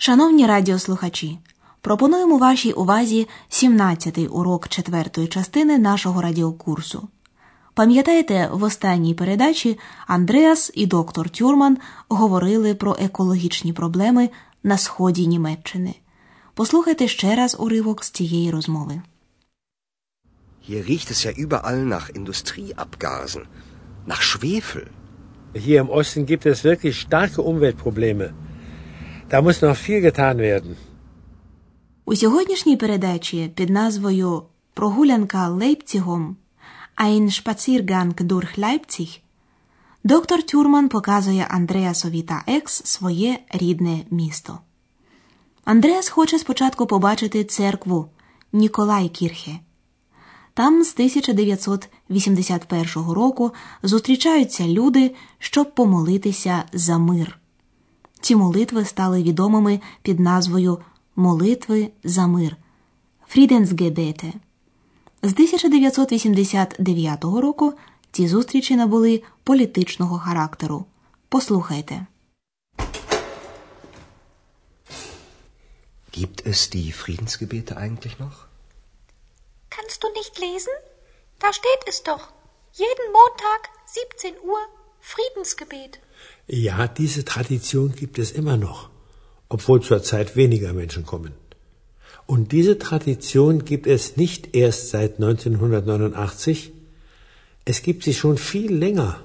[0.00, 1.38] Шановні радіослухачі,
[1.80, 7.08] пропонуємо вашій увазі 17-й урок четвертої частини нашого радіокурсу.
[7.74, 14.30] Пам'ятаєте, в останній передачі Андреас і доктор Тюрман говорили про екологічні проблеми
[14.62, 15.94] на сході Німеччини.
[16.54, 19.02] Послухайте ще раз уривок з цієї розмови.
[20.68, 23.42] Hier riecht es ja überall nach Industrieabgasen,
[24.06, 24.86] nach Schwefel.
[25.54, 28.32] Hier im Osten gibt es wirklich starke Umweltprobleme.
[29.30, 30.76] Da muss noch viel getan werden.
[32.04, 34.42] У сьогоднішній передачі під назвою
[34.74, 36.36] Прогулянка Лейпцігом
[36.96, 39.20] Ein Spaziergang durch Leipzig
[40.04, 44.58] доктор Тюрман показує Андреасові та Екс своє рідне місто.
[45.64, 48.08] Андреас хоче спочатку побачити церкву
[48.52, 49.58] Ніколай Кірхе.
[50.54, 53.52] Там з 1981 року
[53.82, 57.38] зустрічаються люди, щоб помолитися за мир.
[58.20, 60.78] Ці молитви стали відомими під назвою
[61.16, 62.56] Молитви за мир
[63.26, 64.32] Фріденсгебете.
[65.22, 67.74] З 1989 року
[68.12, 70.84] ці зустрічі набули політичного характеру.
[71.28, 72.06] Послухайте.
[76.18, 78.36] Gibt es die Friedensgebete eigentlich noch?
[79.74, 80.74] Kannst du nicht lesen?
[81.42, 82.24] Da steht es doch.
[82.84, 84.62] Jeden Montag, 17 Uhr,
[85.12, 85.92] Friedensgebet.
[86.48, 88.88] Ja, diese Tradition gibt es immer noch,
[89.50, 91.32] obwohl zurzeit weniger Menschen kommen.
[92.24, 96.72] Und diese Tradition gibt es nicht erst seit 1989,
[97.66, 99.20] es gibt sie schon viel länger.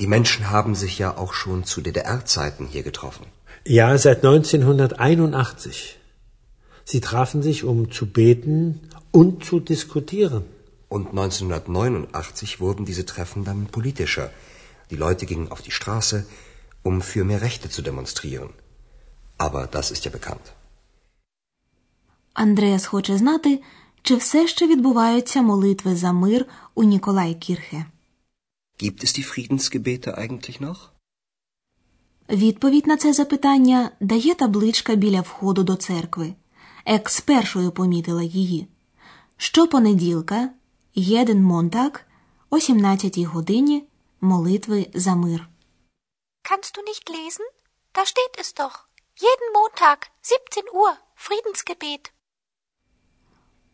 [0.00, 3.26] Die Menschen haben sich ja auch schon zu DDR-Zeiten hier getroffen.
[3.66, 5.98] Ja, seit 1981.
[6.86, 10.44] Sie trafen sich, um zu beten und zu diskutieren.
[10.88, 14.30] Und 1989 wurden diese Treffen dann politischer.
[14.90, 16.24] Die Leute gingen auf die Straße,
[16.88, 18.50] um für mehr Rechte zu demonstrieren.
[19.46, 20.46] Aber das ist ja bekannt.
[22.34, 23.62] Андреас хоче знати,
[24.02, 27.86] чи все ще відбуваються молитви за мир у Ніколай Кірхе.
[28.82, 30.76] Gibt es die Friedensgebete eigentlich noch?
[32.30, 36.34] Відповідь на це запитання дає табличка біля входу до церкви.
[36.86, 38.66] Екс першою помітила її.
[39.36, 40.50] Щопонеділка,
[40.94, 42.06] єден Монтак,
[42.50, 43.84] о 17 годині
[44.20, 45.48] молитви за мир.
[46.50, 47.46] Kannst du nicht lesen?
[47.96, 48.76] Da steht es doch.
[49.26, 50.92] Jeden Montag, 17 Uhr,
[51.26, 52.02] Friedensgebet.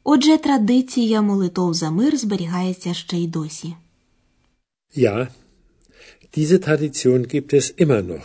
[0.05, 3.77] Отже, традиція молитов за мир зберігається ще й досі.
[4.97, 5.29] Ja,
[6.37, 8.25] diese Tradition gibt es immer noch,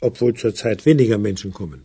[0.00, 1.80] obwohl zurzeit weniger Menschen kommen.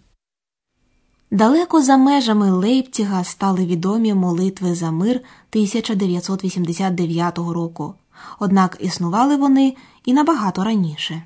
[1.31, 7.95] Далеко за межами Лейпціга стали відомі молитви за мир 1989 року.
[8.39, 9.75] Однак існували вони
[10.06, 11.24] і набагато раніше.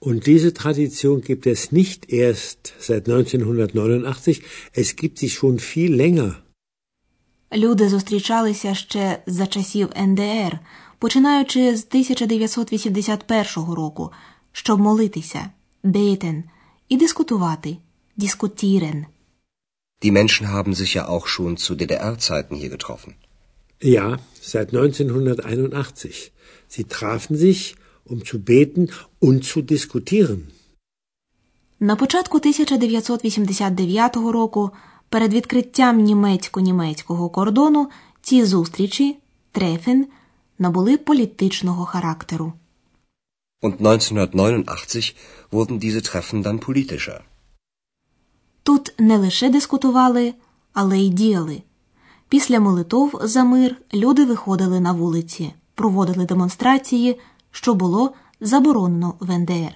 [0.00, 6.32] Und diese Tradition gibt es nicht erst seit 1989, es gibt sie schon viel länger.
[7.56, 10.58] Люди зустрічалися ще за часів НДР,
[10.98, 14.12] починаючи з 1981 року,
[14.52, 15.50] щоб молитися,
[15.82, 16.44] бейтен
[16.88, 17.76] і дискутувати,
[18.16, 19.06] дискутірен.
[20.02, 23.12] Die Menschen haben sich ja auch schon zu DDR-Zeiten hier getroffen.
[23.80, 24.18] Ja,
[24.52, 26.32] seit 1981.
[26.68, 27.76] Sie trafen sich,
[28.09, 28.83] um zu beten
[29.21, 30.39] und zu diskutieren.
[31.79, 34.71] На початку 1989 року,
[35.09, 37.89] перед відкриттям німецько-німецького кордону,
[38.21, 39.17] ці зустрічі,
[39.51, 40.07] трефен,
[40.59, 42.53] набули політичного характеру.
[43.61, 45.15] Und 1989
[45.51, 47.21] wurden diese Treffen dann politischer.
[48.63, 50.33] Тут не лише дискутували,
[50.73, 51.61] але й діяли.
[52.29, 57.19] Після молитов за мир люди виходили на вулиці, проводили демонстрації,
[57.51, 59.75] що було заборонено в НДР.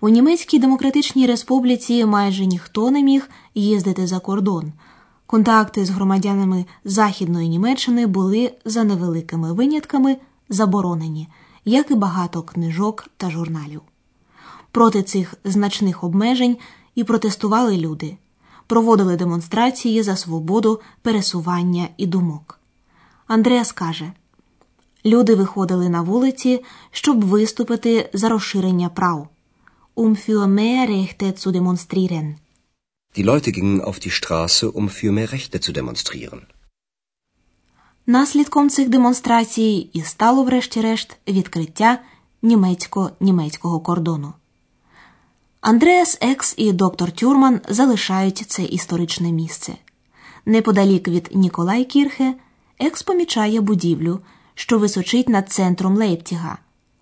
[0.00, 4.72] У Німецькій Демократичній Республіці майже ніхто не міг їздити за кордон.
[5.26, 10.16] Контакти з громадянами Західної Німеччини були за невеликими винятками
[10.48, 11.28] заборонені,
[11.64, 13.80] як і багато книжок та журналів.
[14.70, 16.56] Проти цих значних обмежень
[16.94, 18.16] і протестували люди,
[18.66, 22.60] проводили демонстрації за свободу пересування і думок.
[23.26, 24.12] Андреас каже:
[25.04, 29.28] люди виходили на вулиці, щоб виступити за розширення прав.
[29.96, 32.34] Um für mehr Rechte zu demonstrieren.
[33.16, 36.40] Die Leute gingen auf die Straße, um für mehr Rechte zu demonstrieren.
[38.06, 41.98] Наслідком цих демонстрацій і стало, врешті-решт, відкриття
[42.42, 44.32] німецько-німецького кордону.
[45.60, 49.72] Андреас Екс і доктор Тюрман залишають це історичне місце.
[50.46, 52.34] Неподалік від Ніколай Кірхе,
[52.78, 54.20] Екс помічає будівлю,
[54.54, 56.58] що височить над центром Лейпціга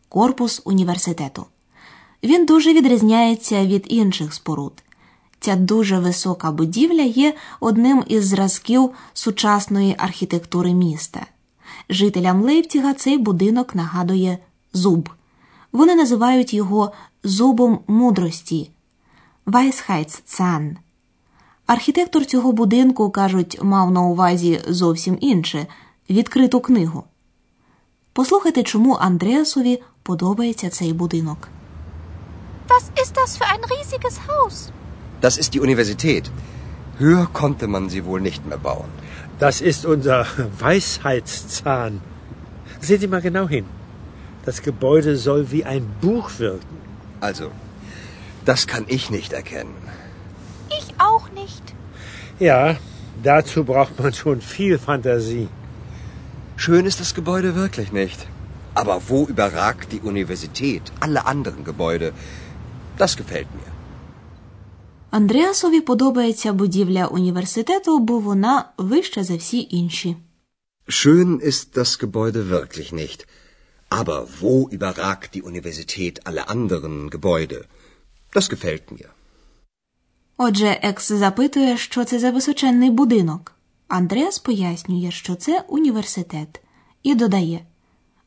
[0.08, 1.46] корпус університету.
[2.22, 4.72] Він дуже відрізняється від інших споруд.
[5.40, 11.26] Ця дуже висока будівля є одним із зразків сучасної архітектури міста.
[11.88, 14.38] Жителям Лейпціга цей будинок нагадує
[14.72, 15.08] зуб.
[15.72, 16.92] Вони називають його
[17.24, 18.70] зубом мудрості
[19.46, 20.76] Weisheitszahn.
[21.66, 25.66] Архітектор цього будинку, кажуть, мав на увазі зовсім інше
[26.10, 27.04] відкриту книгу.
[28.13, 31.47] Послухайте, чому Андреасові подобається цей будинок.
[32.67, 34.55] Was ist das für ein riesiges Haus?
[35.21, 36.23] Das ist die Universität.
[36.99, 38.89] Höher konnte man sie wohl nicht mehr bauen.
[39.39, 40.25] Das ist unser
[40.59, 42.01] Weisheitszahn.
[42.79, 43.65] Sehen Sie mal genau hin.
[44.45, 46.77] Das Gebäude soll wie ein Buch wirken.
[47.19, 47.51] Also,
[48.45, 49.75] das kann ich nicht erkennen.
[50.79, 51.63] Ich auch nicht.
[52.39, 52.77] Ja,
[53.23, 55.49] dazu braucht man schon viel Fantasie.
[56.64, 58.20] Schön ist das Gebäude wirklich nicht.
[58.82, 62.08] Aber wo überragt die Universität alle anderen Gebäude?
[63.02, 63.70] Das gefällt mir.
[65.10, 70.16] Андреасові подобається будівля університету, бо вона вища за всі інші.
[70.88, 73.26] Schön ist das Gebäude wirklich nicht.
[73.90, 77.64] Aber wo überragt die Universität alle anderen Gebäude?
[78.34, 79.08] Das gefällt mir.
[80.36, 83.52] Отже, Екс запитує, що це за височенний будинок.
[83.98, 86.62] Андреас пояснює, що це університет,
[87.02, 87.66] і додає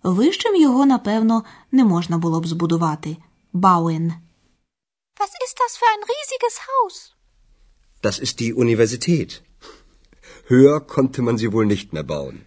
[0.03, 3.17] вищим його, напевно, не можна було б збудувати.
[3.53, 4.13] Бауен.
[5.19, 6.95] Was ist das für ein riesiges Haus?
[8.03, 9.29] Das ist die Universität.
[10.50, 12.38] Höher konnte man sie wohl nicht mehr bauen.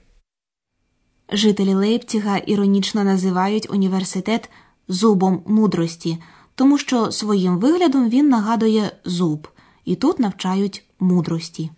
[1.32, 4.50] Жителі Лейпціга іронічно називають університет
[4.88, 6.19] зубом мудрості,
[6.55, 9.49] тому що своїм виглядом він нагадує зуб,
[9.85, 11.71] і тут навчають мудрості.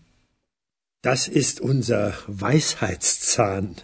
[1.02, 3.82] Das ist unser Weisheitszahn.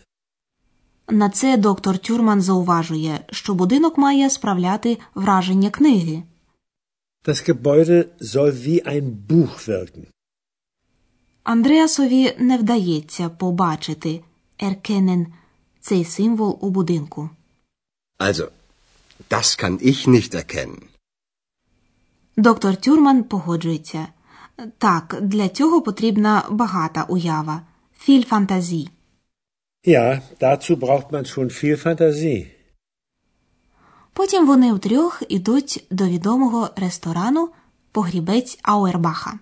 [1.08, 6.22] На це доктор Тюрман зауважує, що будинок має справляти враження книги.
[7.24, 10.06] Das Gebäude soll wie ein Buch wirken.
[11.42, 14.22] Андреасові не вдається побачити
[14.58, 15.26] еркенен
[15.80, 17.30] цей символ у будинку.
[18.18, 18.48] Also,
[19.30, 20.82] das kann ich nicht erkennen.
[22.36, 24.08] Доктор Тюрман погоджується.
[24.78, 27.60] Так, для цього потрібна багата уява,
[27.98, 28.88] філь фантазій.
[29.86, 32.46] Ja, dazu braucht man schon viel Fantasie.
[34.12, 37.48] Потім вони втрьох ідуть до відомого ресторану
[37.92, 39.38] Погрібець Ауербаха.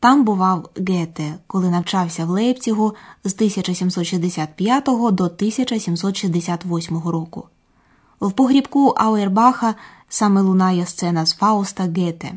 [0.00, 2.94] Там бував Гете, коли навчався в Лейпцігу
[3.24, 7.48] з 1765 до 1768 року.
[8.20, 9.74] В погрібку Ауербаха
[10.08, 12.32] саме лунає сцена з Фауста Гете.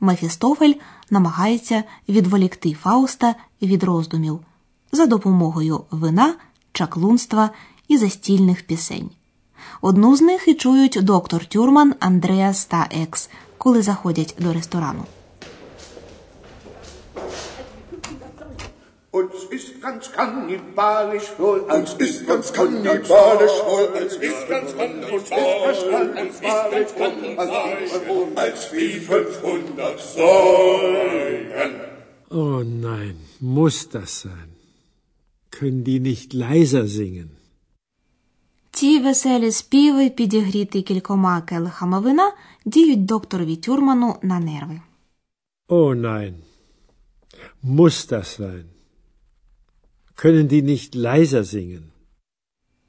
[0.00, 0.74] Мефістофель
[1.10, 4.40] намагається відволікти Фауста від роздумів
[4.92, 6.34] за допомогою вина,
[6.72, 7.50] чаклунства
[7.88, 9.10] і застільних пісень.
[9.80, 15.04] Одну з них і чують доктор Тюрман, Андреас та Екс, коли заходять до ресторану.
[19.19, 24.69] Uns ist ganz kannibalisch wohl, uns ist ganz kannibalisch wohl, uns ist ganz
[26.95, 31.73] kannibalisch wohl, als wie 500 Säulen.
[32.29, 34.49] Oh nein, muss das sein?
[35.49, 37.29] Können die nicht leiser singen?
[38.71, 42.31] Ці веселі співи, підігріті кількома келихами вина,
[42.65, 44.81] діють докторові Тюрману на нерви.
[45.69, 46.33] Oh nein,
[47.63, 48.65] muss das sein?
[50.16, 51.92] Können die nicht leiser singen?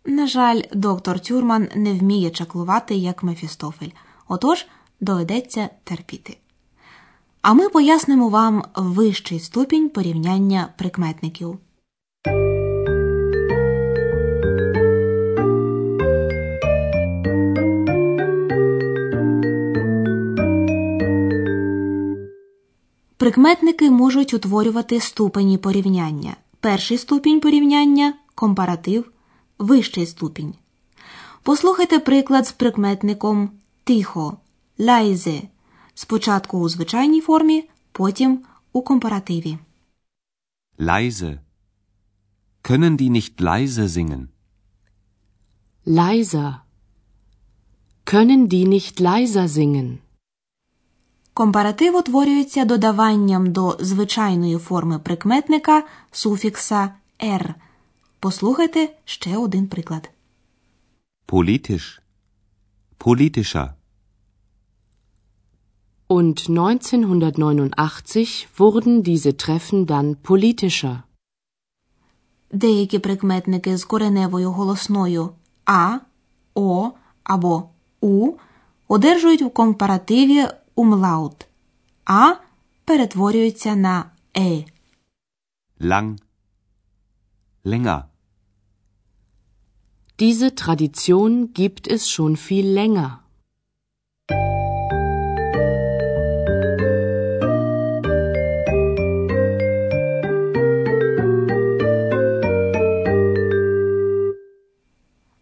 [0.05, 3.89] На жаль, доктор Тюрман не вміє чаклувати, як Мефістофель,
[4.27, 4.65] отож
[5.01, 6.37] доведеться терпіти.
[7.41, 11.59] А ми пояснимо вам вищий ступінь порівняння прикметників.
[23.17, 26.35] Прикметники можуть утворювати ступені порівняння.
[26.67, 29.11] Перший ступінь порівняння компаратив,
[29.59, 30.53] вищий ступінь.
[31.43, 33.49] Послухайте приклад з прикметником
[33.83, 34.37] тихо,
[34.77, 35.41] лайзе.
[35.93, 38.39] Спочатку у звичайній формі, потім
[38.73, 39.57] у компаративі.
[40.79, 41.39] Leise.
[42.63, 44.27] Können die nicht leise singen?
[45.85, 46.53] Leiser.
[48.05, 49.97] Können die nicht leiser singen?
[51.37, 57.55] Компаратив утворюється додаванням до звичайної форми прикметника суфікса «р».
[58.19, 60.09] Послухайте ще один приклад.
[61.27, 61.99] Politisch.
[62.99, 63.69] Politischer.
[66.09, 70.97] Und 1989 wurden diese Treffen dann politischer.
[72.51, 75.29] Деякі прикметники з кореневою голосною
[75.65, 75.97] а,
[76.55, 76.91] о
[77.23, 77.69] або
[78.01, 78.33] у
[78.87, 80.47] одержують у компаративі
[80.81, 81.47] умлаут
[82.05, 82.33] а
[82.85, 84.65] перетворюється на е.
[85.81, 86.17] lang,
[87.65, 88.01] länger,
[90.19, 93.09] Diese Tradition gibt es schon viel länger.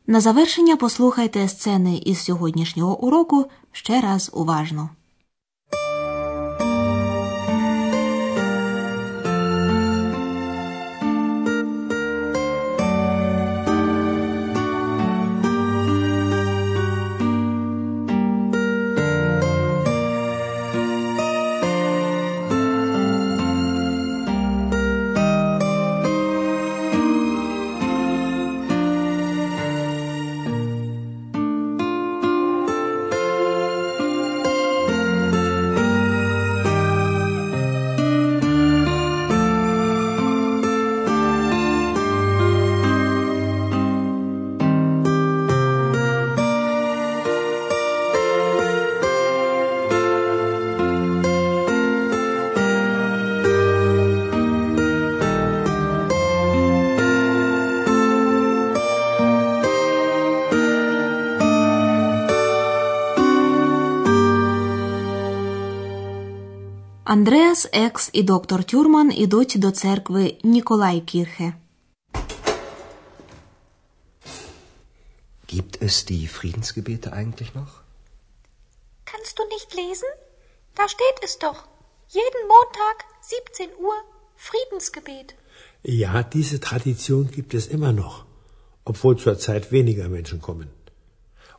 [0.08, 4.90] На завершення послухайте сцени із сьогоднішнього уроку ще раз уважно.
[67.15, 71.55] Андреас Екс і доктор Тюрман ідуть до церкви Ніколай Кірхе.
[75.53, 77.73] Gibt es die Friedensgebete eigentlich noch?
[79.11, 80.11] Kannst du nicht lesen?
[80.79, 81.61] Da steht es doch.
[82.21, 83.99] Jeden Montag, 17 Uhr,
[84.49, 85.29] Friedensgebet.
[85.83, 88.15] Ja, diese Tradition gibt es immer noch,
[88.85, 90.69] obwohl zurzeit weniger Menschen kommen.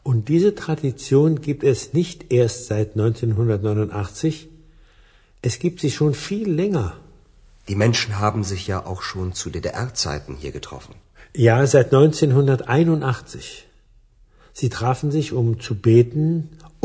[0.03, 4.49] Und diese Tradition gibt es nicht erst seit 1989,
[5.48, 6.88] es gibt sie schon viel länger.
[7.68, 10.94] Die Menschen haben sich ja auch schon zu DDR-Zeiten hier getroffen.
[11.46, 13.44] Ja, seit 1981.
[14.60, 16.26] Sie trafen sich, um zu beten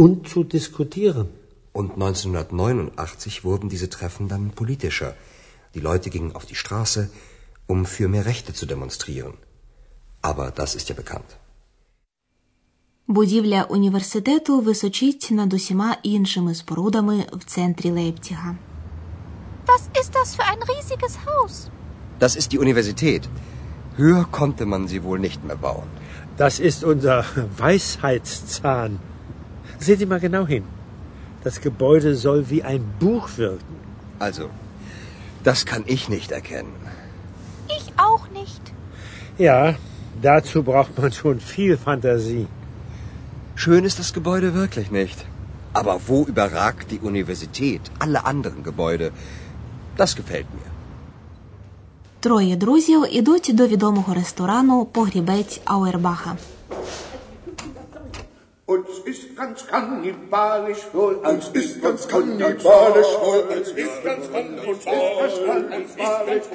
[0.03, 1.27] und zu diskutieren.
[1.79, 5.11] Und 1989 wurden diese Treffen dann politischer.
[5.75, 7.09] Die Leute gingen auf die Straße,
[7.73, 9.35] um für mehr Rechte zu demonstrieren.
[10.21, 11.40] Aber das ist ja bekannt.
[13.10, 18.56] Будівля університету височить над усіма іншими спорудами в центрі Лейпціга.
[19.66, 21.54] Was ist das für ein riesiges Haus?
[22.20, 23.22] Das ist die Universität.
[23.98, 25.88] Höher konnte man sie wohl nicht mehr bauen.
[26.42, 27.16] Das ist unser
[27.62, 28.92] Weisheitszahn.
[29.84, 30.64] Sehen Sie mal genau hin.
[31.44, 33.76] Das Gebäude soll wie ein Buch wirken.
[34.26, 34.44] Also,
[35.48, 36.76] das kann ich nicht erkennen.
[37.78, 38.64] Ich auch nicht.
[39.46, 39.60] Ja,
[40.28, 42.46] dazu braucht man schon viel Fantasie.
[43.60, 45.18] Schön ist das Gebäude wirklich nicht.
[45.72, 49.06] Aber wo überragt die Universität alle anderen Gebäude?
[49.96, 50.70] Das gefällt mir.
[52.20, 56.36] Троє друзів ідуть до відомого ресторану Погрібець Ауербаха.
[58.74, 64.24] Uns ist ganz kannibalisch wohl, uns ist ganz kannibalisch wohl, uns ist ganz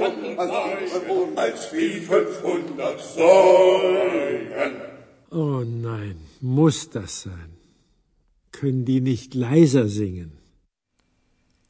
[0.01, 4.74] kannibalisch wohl, als wie 500 Säulen.
[5.31, 7.50] Oh nein, Muss das sein?
[8.52, 10.31] Können die nicht leiser singen?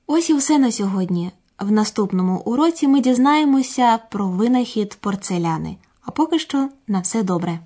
[0.06, 1.30] Ось і все на сьогодні.
[1.58, 5.76] В наступному уроці ми дізнаємося про винахід порцеляни.
[6.00, 7.60] А поки що на все добре.